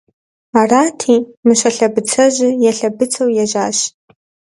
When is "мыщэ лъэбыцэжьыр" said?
1.45-2.53